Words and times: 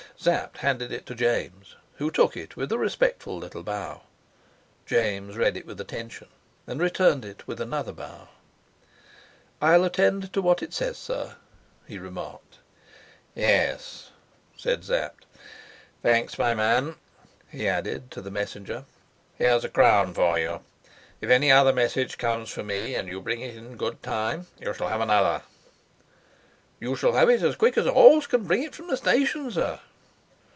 Sapt 0.17 0.59
handed 0.59 0.91
it 0.91 1.07
to 1.07 1.15
James, 1.15 1.75
who 1.95 2.11
took 2.11 2.37
it 2.37 2.55
with 2.55 2.71
a 2.71 2.77
respectful 2.77 3.39
little 3.39 3.63
bow. 3.63 4.01
James 4.85 5.35
read 5.35 5.57
it 5.57 5.65
with 5.65 5.81
attention, 5.81 6.27
and 6.67 6.79
returned 6.79 7.25
it 7.25 7.47
with 7.47 7.59
another 7.59 7.91
bow. 7.91 8.27
"I'll 9.63 9.83
attend 9.83 10.31
to 10.33 10.39
what 10.43 10.61
it 10.61 10.75
says, 10.75 10.99
sir," 10.99 11.37
he 11.87 11.97
remarked. 11.97 12.59
"Yes," 13.33 14.11
said 14.55 14.83
Sapt. 14.85 15.25
"Thanks, 16.03 16.37
my 16.37 16.53
man," 16.53 16.97
he 17.49 17.67
added 17.67 18.11
to 18.11 18.21
the 18.21 18.29
messenger. 18.29 18.85
"Here's 19.39 19.63
a 19.63 19.69
crown 19.69 20.13
for 20.13 20.37
you. 20.37 20.61
If 21.19 21.31
any 21.31 21.51
other 21.51 21.73
message 21.73 22.19
comes 22.19 22.51
for 22.51 22.61
me 22.61 22.93
and 22.93 23.07
you 23.09 23.21
bring 23.21 23.41
it 23.41 23.55
in 23.55 23.75
good 23.75 24.03
time, 24.03 24.45
you 24.59 24.71
shall 24.75 24.89
have 24.89 25.01
another." 25.01 25.41
"You 26.79 26.95
shall 26.95 27.13
have 27.13 27.27
it 27.31 27.57
quick 27.57 27.75
as 27.75 27.87
a 27.87 27.93
horse 27.93 28.27
can 28.27 28.43
bring 28.45 28.61
it 28.61 28.75
from 28.75 28.85
the 28.87 28.97
station, 28.97 29.49
sir." 29.49 29.79